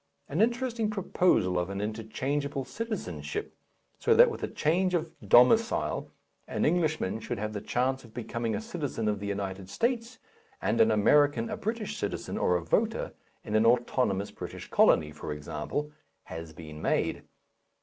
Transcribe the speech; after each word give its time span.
An 0.27 0.41
interesting 0.41 0.89
proposal 0.89 1.59
of 1.59 1.69
an 1.69 1.79
interchangeable 1.79 2.65
citizenship, 2.65 3.55
so 3.99 4.15
that 4.15 4.31
with 4.31 4.41
a 4.41 4.47
change 4.47 4.95
of 4.95 5.13
domicile 5.29 6.09
an 6.47 6.65
Englishman 6.65 7.19
should 7.19 7.37
have 7.37 7.53
the 7.53 7.61
chance 7.61 8.03
of 8.03 8.11
becoming 8.11 8.55
a 8.55 8.61
citizen 8.61 9.07
of 9.07 9.19
the 9.19 9.27
United 9.27 9.69
States, 9.69 10.17
and 10.59 10.81
an 10.81 10.89
American 10.89 11.51
a 11.51 11.55
British 11.55 11.97
citizen 11.97 12.35
or 12.35 12.55
a 12.55 12.63
voter 12.63 13.13
in 13.43 13.53
an 13.53 13.67
autonomous 13.67 14.31
British 14.31 14.71
colony, 14.71 15.11
for 15.11 15.31
example, 15.31 15.91
has 16.23 16.51
been 16.51 16.81
made. 16.81 17.21